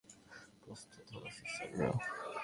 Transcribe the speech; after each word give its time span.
প্রস্তুত 0.61 1.05
হও 1.11 1.21
অফিসাররা! 1.29 1.89